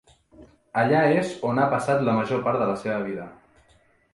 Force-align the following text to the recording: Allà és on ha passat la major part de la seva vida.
Allà 0.83 1.01
és 1.17 1.35
on 1.49 1.61
ha 1.63 1.67
passat 1.75 2.03
la 2.09 2.15
major 2.21 2.41
part 2.49 2.63
de 2.65 2.71
la 2.71 2.79
seva 2.87 2.99
vida. 3.11 3.29